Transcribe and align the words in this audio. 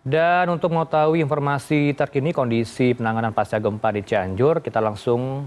Dan 0.00 0.48
untuk 0.48 0.72
mengetahui 0.72 1.20
informasi 1.20 1.92
terkini 1.92 2.32
kondisi 2.32 2.96
penanganan 2.96 3.36
pasca 3.36 3.60
gempa 3.60 3.92
di 3.92 4.00
Cianjur, 4.00 4.64
kita 4.64 4.80
langsung 4.80 5.44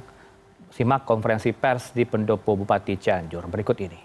simak 0.69 1.09
konferensi 1.09 1.49
pers 1.49 1.89
di 1.89 2.05
Pendopo 2.05 2.53
Bupati 2.53 2.93
Cianjur 2.93 3.49
berikut 3.49 3.73
ini. 3.81 3.97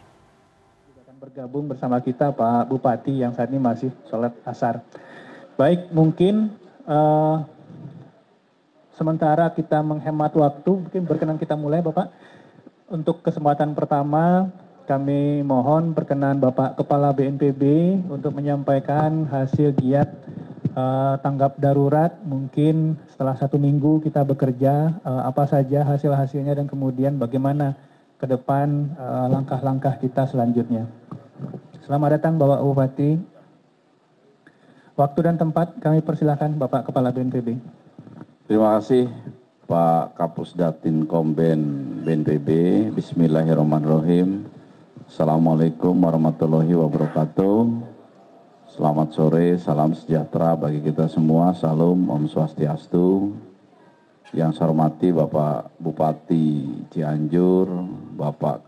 Akan 1.04 1.21
bergabung 1.21 1.69
bersama 1.69 2.00
kita 2.00 2.32
Pak 2.32 2.64
Bupati 2.64 3.21
yang 3.21 3.37
saat 3.37 3.53
ini 3.53 3.61
masih 3.61 3.92
sholat 4.08 4.32
asar. 4.48 4.80
Baik, 5.61 5.93
mungkin 5.93 6.57
uh, 6.89 7.45
sementara 8.96 9.53
kita 9.53 9.85
menghemat 9.85 10.33
waktu, 10.33 10.89
mungkin 10.89 11.05
berkenan 11.05 11.37
kita 11.37 11.61
mulai 11.61 11.85
Bapak. 11.85 12.09
Untuk 12.89 13.21
kesempatan 13.21 13.77
pertama, 13.77 14.49
kami 14.89 15.45
mohon 15.45 15.93
perkenan 15.93 16.41
Bapak 16.41 16.80
Kepala 16.80 17.12
BNPB 17.12 17.61
untuk 18.09 18.32
menyampaikan 18.32 19.29
hasil 19.29 19.77
giat 19.77 20.09
uh, 20.73 21.20
tanggap 21.20 21.61
darurat. 21.61 22.16
Mungkin 22.24 22.97
setelah 23.12 23.37
satu 23.37 23.61
minggu 23.61 24.01
kita 24.01 24.24
bekerja, 24.24 24.97
uh, 25.05 25.28
apa 25.28 25.45
saja 25.45 25.84
hasil-hasilnya 25.84 26.56
dan 26.56 26.64
kemudian 26.64 27.20
bagaimana 27.20 27.77
ke 28.16 28.24
depan 28.24 28.97
uh, 28.97 29.28
langkah-langkah 29.28 30.01
kita 30.01 30.24
selanjutnya. 30.24 30.89
Selamat 31.84 32.16
datang 32.16 32.41
Bapak 32.41 32.64
Bupati. 32.64 33.20
Waktu 34.97 35.20
dan 35.20 35.36
tempat 35.36 35.77
kami 35.84 36.00
persilahkan 36.00 36.56
Bapak 36.56 36.89
Kepala 36.89 37.12
BNPB. 37.12 37.61
Terima 38.48 38.80
kasih 38.80 39.12
Pak 39.69 40.16
Kapus 40.16 40.56
Datin 40.56 41.05
Komben 41.05 41.61
BNPB. 42.09 42.48
Bismillahirrahmanirrahim. 42.97 44.58
Assalamualaikum 45.09 46.05
warahmatullahi 46.05 46.77
wabarakatuh. 46.77 47.80
Selamat 48.77 49.09
sore, 49.17 49.57
salam 49.57 49.97
sejahtera 49.97 50.53
bagi 50.53 50.84
kita 50.84 51.09
semua. 51.09 51.57
Salam 51.57 52.12
Om 52.12 52.29
Swastiastu. 52.29 53.33
Yang 54.37 54.61
saya 54.61 54.69
hormati 54.69 55.09
Bapak 55.09 55.73
Bupati 55.81 56.69
Cianjur, 56.92 57.89
Bapak 58.20 58.61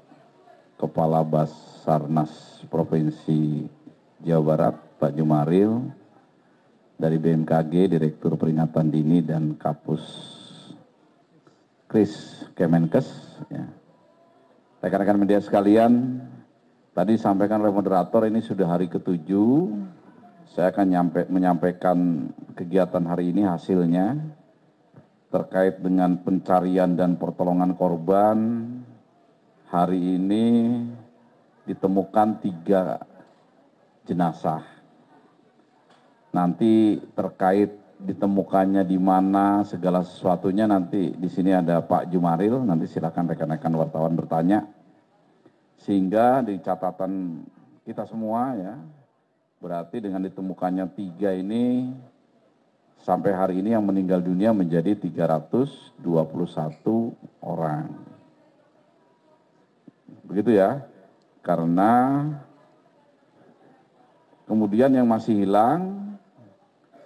Kepala 0.81 1.21
Basarnas 1.29 2.65
Provinsi 2.73 3.69
Jawa 4.25 4.41
Barat, 4.41 4.75
Pak 4.97 5.13
Jumaril, 5.13 5.93
dari 6.97 7.21
BMKG, 7.21 8.01
Direktur 8.01 8.41
Peringatan 8.41 8.89
Dini 8.89 9.21
dan 9.21 9.61
Kapus 9.61 10.01
Kris 11.85 12.49
Kemenkes. 12.57 13.13
Ya 13.53 13.80
rekan-rekan 14.81 15.21
media 15.21 15.41
sekalian, 15.45 16.21
tadi 16.97 17.21
disampaikan 17.21 17.61
oleh 17.61 17.73
moderator 17.73 18.25
ini 18.25 18.41
sudah 18.41 18.65
hari 18.65 18.89
ketujuh. 18.89 19.77
Saya 20.51 20.75
akan 20.75 20.87
nyampe, 20.91 21.21
menyampaikan 21.31 22.27
kegiatan 22.59 23.05
hari 23.07 23.31
ini 23.31 23.47
hasilnya 23.47 24.19
terkait 25.31 25.79
dengan 25.79 26.19
pencarian 26.19 26.99
dan 26.99 27.15
pertolongan 27.15 27.79
korban. 27.79 28.39
Hari 29.71 30.19
ini 30.19 30.75
ditemukan 31.71 32.43
tiga 32.43 32.99
jenazah. 34.03 34.67
Nanti 36.35 36.99
terkait 37.15 37.71
ditemukannya 38.01 38.83
di 38.89 38.97
mana 38.97 39.61
segala 39.69 40.01
sesuatunya 40.01 40.65
nanti 40.65 41.13
di 41.13 41.29
sini 41.29 41.53
ada 41.53 41.85
Pak 41.85 42.09
Jumaril 42.09 42.65
nanti 42.65 42.89
silakan 42.89 43.29
rekan-rekan 43.29 43.75
wartawan 43.77 44.17
bertanya. 44.17 44.65
Sehingga 45.81 46.45
di 46.45 46.61
catatan 46.61 47.45
kita 47.85 48.05
semua 48.09 48.57
ya 48.57 48.75
berarti 49.61 50.01
dengan 50.01 50.25
ditemukannya 50.25 50.87
tiga 50.97 51.37
ini 51.37 51.93
sampai 53.05 53.33
hari 53.33 53.55
ini 53.61 53.77
yang 53.77 53.85
meninggal 53.85 54.21
dunia 54.25 54.53
menjadi 54.57 54.97
321 54.97 56.01
orang. 57.45 57.89
Begitu 60.25 60.57
ya 60.57 60.85
karena 61.41 62.25
kemudian 64.49 64.93
yang 64.93 65.09
masih 65.09 65.45
hilang 65.45 66.00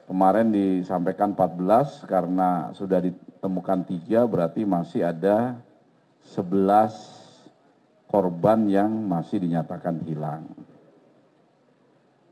kemarin 0.05 0.53
disampaikan 0.53 1.33
14 1.33 2.05
karena 2.09 2.71
sudah 2.77 3.01
ditemukan 3.01 3.81
tiga 3.89 4.29
berarti 4.29 4.65
masih 4.69 5.05
ada 5.09 5.57
11 6.33 8.09
korban 8.09 8.69
yang 8.71 8.91
masih 9.11 9.43
dinyatakan 9.43 10.01
hilang. 10.07 10.47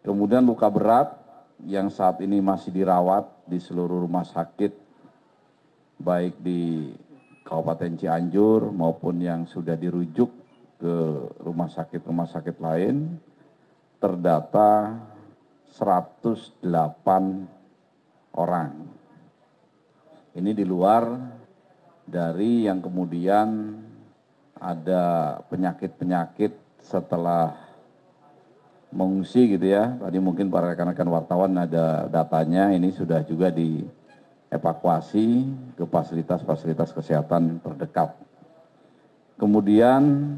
Kemudian 0.02 0.46
luka 0.46 0.66
berat 0.70 1.14
yang 1.62 1.90
saat 1.90 2.18
ini 2.22 2.42
masih 2.42 2.74
dirawat 2.74 3.26
di 3.46 3.58
seluruh 3.62 4.02
rumah 4.02 4.26
sakit 4.26 4.72
baik 6.02 6.42
di 6.42 6.90
Kabupaten 7.46 7.94
Cianjur 7.98 8.74
maupun 8.74 9.22
yang 9.22 9.46
sudah 9.46 9.78
dirujuk 9.78 10.30
ke 10.82 10.94
rumah 11.38 11.70
sakit-rumah 11.70 12.26
sakit 12.26 12.58
lain 12.58 13.18
terdata 14.02 14.98
108 15.78 17.61
orang. 18.36 18.88
Ini 20.32 20.50
di 20.56 20.64
luar 20.64 21.04
dari 22.08 22.64
yang 22.64 22.80
kemudian 22.80 23.76
ada 24.56 25.36
penyakit-penyakit 25.50 26.54
setelah 26.80 27.52
mengungsi 28.92 29.56
gitu 29.56 29.66
ya. 29.72 29.96
Tadi 29.98 30.18
mungkin 30.20 30.52
para 30.52 30.72
rekan-rekan 30.72 31.08
wartawan 31.08 31.52
ada 31.56 32.06
datanya, 32.08 32.70
ini 32.72 32.92
sudah 32.92 33.24
juga 33.24 33.52
dievakuasi 33.52 35.26
ke 35.76 35.84
fasilitas-fasilitas 35.84 36.92
kesehatan 36.94 37.60
terdekat. 37.60 38.16
Kemudian 39.40 40.36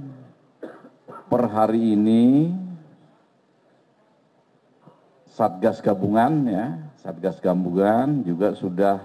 per 1.29 1.43
hari 1.51 1.93
ini 1.93 2.55
Satgas 5.35 5.83
Gabungan 5.83 6.47
ya 6.47 6.79
Satgas 7.05 7.43
Gabungan 7.43 8.23
juga 8.23 8.57
sudah 8.57 9.03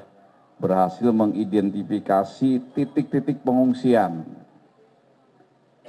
berhasil 0.56 1.12
mengidentifikasi 1.12 2.64
titik-titik 2.72 3.44
pengungsian. 3.44 4.24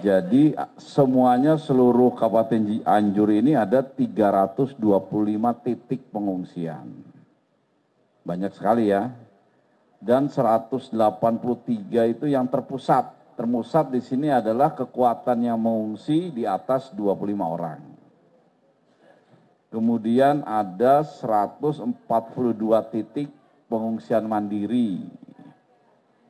Jadi 0.01 0.57
semuanya 0.81 1.61
seluruh 1.61 2.17
Kabupaten 2.17 2.67
Cianjur 2.67 3.29
ini 3.37 3.53
ada 3.53 3.85
325 3.85 4.75
titik 5.61 6.09
pengungsian. 6.09 6.89
Banyak 8.25 8.51
sekali 8.57 8.89
ya. 8.89 9.13
Dan 10.01 10.33
183 10.33 10.97
itu 12.17 12.25
yang 12.27 12.49
terpusat. 12.49 13.37
Terpusat 13.37 13.93
di 13.93 14.01
sini 14.01 14.33
adalah 14.33 14.73
kekuatan 14.73 15.45
yang 15.45 15.61
mengungsi 15.61 16.33
di 16.33 16.49
atas 16.49 16.89
25 16.97 17.39
orang. 17.45 17.90
Kemudian 19.71 20.43
ada 20.43 21.07
142 21.07 21.95
titik 22.91 23.31
pengungsian 23.71 24.27
mandiri. 24.27 25.07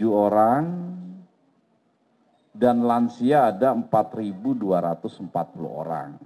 orang, 0.09 0.65
dan 2.57 2.81
lansia 2.89 3.53
ada 3.53 3.77
4.240 3.77 5.29
orang. 5.63 6.17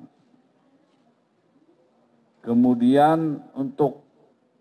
Kemudian 2.41 3.43
untuk 3.53 4.01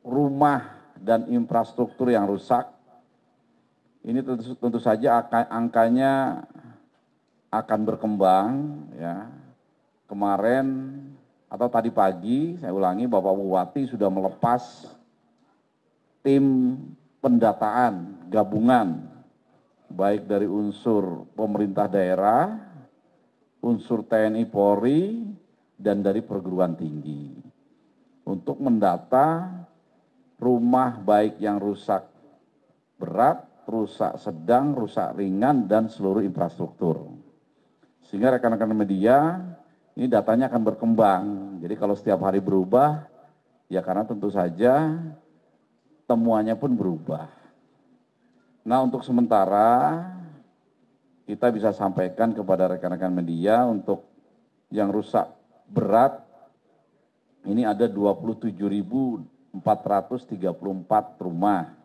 rumah 0.02 0.82
dan 0.98 1.30
infrastruktur 1.30 2.10
yang 2.12 2.26
rusak, 2.28 2.68
ini 4.04 4.20
tentu, 4.26 4.58
tentu 4.58 4.80
saja 4.82 5.24
angkanya 5.48 6.44
akan 7.54 7.80
berkembang 7.86 8.52
ya. 8.98 9.30
Kemarin 10.10 10.98
atau 11.54 11.70
tadi 11.70 11.94
pagi 11.94 12.58
saya 12.58 12.74
ulangi 12.74 13.06
Bapak 13.06 13.30
Bupati 13.30 13.86
sudah 13.86 14.10
melepas 14.10 14.90
tim 16.24 16.75
pendataan 17.19 18.27
gabungan 18.31 19.10
baik 19.89 20.30
dari 20.30 20.45
unsur 20.45 21.25
pemerintah 21.33 21.89
daerah, 21.89 22.56
unsur 23.60 24.06
TNI 24.06 24.45
Polri 24.48 25.25
dan 25.75 26.06
dari 26.06 26.21
perguruan 26.21 26.77
tinggi 26.77 27.33
untuk 28.30 28.62
mendata 28.62 29.50
rumah 30.38 31.01
baik 31.01 31.42
yang 31.42 31.57
rusak 31.57 32.06
berat, 33.01 33.44
rusak 33.66 34.21
sedang, 34.21 34.77
rusak 34.77 35.18
ringan 35.18 35.66
dan 35.66 35.89
seluruh 35.89 36.21
infrastruktur. 36.21 37.10
Sehingga 38.06 38.38
rekan-rekan 38.38 38.74
media 38.74 39.42
ini 39.98 40.06
datanya 40.06 40.48
akan 40.48 40.62
berkembang. 40.63 41.24
Jadi 41.60 41.75
kalau 41.75 41.95
setiap 41.98 42.24
hari 42.24 42.39
berubah, 42.39 43.04
ya 43.68 43.83
karena 43.83 44.07
tentu 44.07 44.31
saja 44.31 44.95
temuannya 46.10 46.58
pun 46.58 46.74
berubah. 46.74 47.30
Nah 48.66 48.82
untuk 48.82 49.06
sementara 49.06 50.02
kita 51.30 51.54
bisa 51.54 51.70
sampaikan 51.70 52.34
kepada 52.34 52.66
rekan-rekan 52.66 53.14
media 53.14 53.62
untuk 53.70 54.10
yang 54.74 54.90
rusak 54.90 55.30
berat 55.70 56.26
ini 57.46 57.62
ada 57.70 57.86
27.434 57.86 59.54
rumah. 61.22 61.78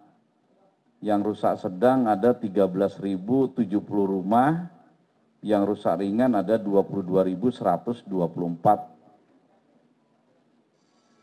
Yang 1.05 1.21
rusak 1.29 1.61
sedang 1.61 2.09
ada 2.09 2.33
13.070 2.33 3.61
rumah 3.85 4.73
yang 5.45 5.69
rusak 5.69 6.01
ringan 6.01 6.33
ada 6.33 6.57
22.124 6.57 8.09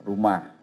rumah. 0.05 0.60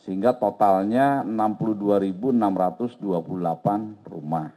Sehingga 0.00 0.32
totalnya 0.32 1.20
62.628 1.22 4.08
rumah. 4.08 4.48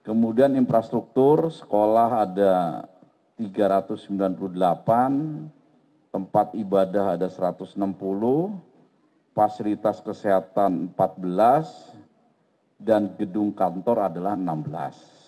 Kemudian 0.00 0.56
infrastruktur 0.56 1.52
sekolah 1.52 2.24
ada 2.24 2.88
398, 3.36 4.08
tempat 6.08 6.56
ibadah 6.56 7.20
ada 7.20 7.28
160, 7.28 7.76
fasilitas 9.36 10.00
kesehatan 10.00 10.96
14, 10.96 12.08
dan 12.78 13.10
gedung 13.18 13.50
kantor 13.52 14.06
adalah 14.06 14.38
16 14.38 15.18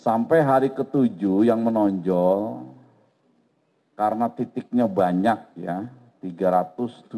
sampai 0.00 0.40
hari 0.40 0.68
ketujuh 0.72 1.44
yang 1.44 1.60
menonjol 1.60 2.64
karena 3.96 4.32
titiknya 4.32 4.88
banyak 4.88 5.40
ya 5.60 5.84
370 6.20 7.12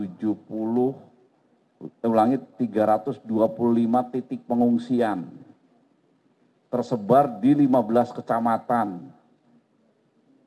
ulangi 2.06 2.38
325 2.58 3.26
titik 4.14 4.40
pengungsian 4.46 5.26
tersebar 6.72 7.36
di 7.36 7.52
15 7.68 8.16
kecamatan. 8.16 9.12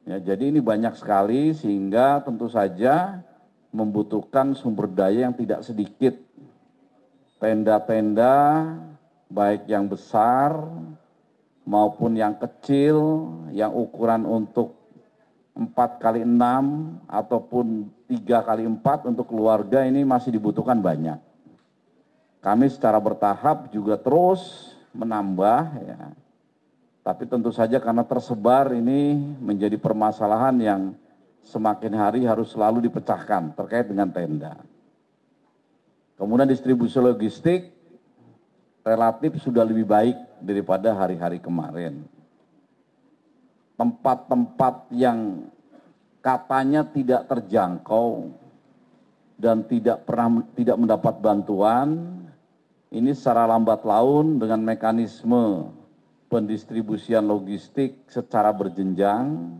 Ya, 0.09 0.17
jadi 0.17 0.49
ini 0.49 0.57
banyak 0.57 0.97
sekali 0.97 1.53
sehingga 1.53 2.25
tentu 2.25 2.49
saja 2.49 3.21
membutuhkan 3.69 4.57
sumber 4.57 4.89
daya 4.89 5.29
yang 5.29 5.37
tidak 5.37 5.61
sedikit. 5.61 6.17
Tenda-tenda 7.37 8.65
baik 9.29 9.69
yang 9.69 9.85
besar 9.85 10.55
maupun 11.67 12.17
yang 12.17 12.37
kecil 12.41 13.29
yang 13.53 13.73
ukuran 13.73 14.25
untuk 14.25 14.77
4 15.53 16.01
kali 16.01 16.25
6 16.25 17.05
ataupun 17.05 17.89
3 18.05 18.21
kali 18.45 18.63
4 18.69 19.09
untuk 19.09 19.29
keluarga 19.29 19.81
ini 19.81 20.05
masih 20.05 20.33
dibutuhkan 20.33 20.77
banyak. 20.77 21.17
Kami 22.45 22.69
secara 22.69 23.01
bertahap 23.01 23.73
juga 23.73 23.97
terus 23.97 24.73
menambah 24.93 25.61
ya. 25.81 26.13
Tapi 27.05 27.25
tentu 27.29 27.49
saja 27.53 27.77
karena 27.77 28.01
tersebar 28.05 28.73
ini 28.73 29.17
menjadi 29.41 29.77
permasalahan 29.77 30.57
yang 30.57 30.81
semakin 31.45 31.93
hari 31.93 32.21
harus 32.25 32.53
selalu 32.53 32.89
dipecahkan 32.89 33.53
terkait 33.53 33.85
dengan 33.85 34.09
tenda. 34.09 34.57
Kemudian 36.17 36.49
distribusi 36.49 36.97
logistik 36.97 37.69
relatif 38.85 39.41
sudah 39.41 39.65
lebih 39.65 39.85
baik 39.85 40.17
daripada 40.41 40.93
hari-hari 40.93 41.41
kemarin. 41.41 42.05
Tempat-tempat 43.75 44.89
yang 44.93 45.49
katanya 46.25 46.81
tidak 46.81 47.29
terjangkau 47.29 48.33
dan 49.37 49.61
tidak 49.69 50.09
pernah 50.09 50.41
tidak 50.57 50.77
mendapat 50.81 51.21
bantuan, 51.21 52.17
ini 52.89 53.13
secara 53.13 53.45
lambat 53.45 53.85
laun 53.85 54.41
dengan 54.41 54.65
mekanisme 54.65 55.69
pendistribusian 56.25 57.21
logistik 57.21 58.09
secara 58.09 58.49
berjenjang 58.49 59.53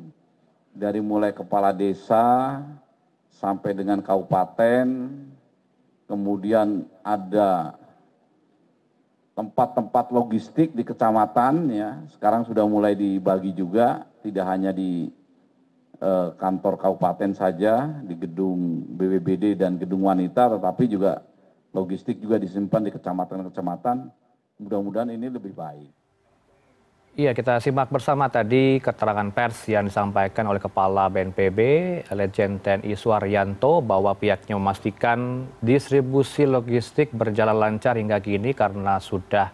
dari 0.73 1.05
mulai 1.05 1.29
kepala 1.37 1.69
desa 1.69 2.57
sampai 3.29 3.77
dengan 3.77 4.01
kabupaten, 4.01 4.89
kemudian 6.09 6.89
ada 7.05 7.77
tempat-tempat 9.37 10.09
logistik 10.09 10.73
di 10.73 10.81
kecamatan 10.81 11.69
ya. 11.69 12.01
Sekarang 12.09 12.41
sudah 12.41 12.65
mulai 12.65 12.97
dibagi 12.97 13.53
juga 13.53 14.09
tidak 14.25 14.49
hanya 14.49 14.73
di 14.73 15.13
kantor 16.35 16.75
kabupaten 16.75 17.31
saja 17.31 17.89
di 18.03 18.15
gedung 18.19 18.83
BBBD 18.95 19.55
dan 19.55 19.79
gedung 19.79 20.05
wanita 20.05 20.59
tetapi 20.59 20.91
juga 20.91 21.23
logistik 21.75 22.19
juga 22.23 22.39
disimpan 22.39 22.87
di 22.87 22.91
kecamatan-kecamatan 22.95 24.11
mudah-mudahan 24.59 25.11
ini 25.11 25.27
lebih 25.27 25.51
baik. 25.51 25.91
Iya, 27.15 27.31
kita 27.31 27.63
simak 27.63 27.87
bersama 27.87 28.27
tadi 28.27 28.75
keterangan 28.83 29.31
pers 29.31 29.71
yang 29.71 29.87
disampaikan 29.87 30.51
oleh 30.51 30.59
Kepala 30.59 31.07
BNPB, 31.07 31.59
Legend 32.11 32.59
TNI 32.59 32.91
Suaryanto, 32.91 33.79
bahwa 33.79 34.11
pihaknya 34.19 34.59
memastikan 34.59 35.47
distribusi 35.63 36.43
logistik 36.43 37.15
berjalan 37.15 37.55
lancar 37.55 37.95
hingga 37.95 38.19
kini 38.19 38.51
karena 38.51 38.99
sudah 38.99 39.47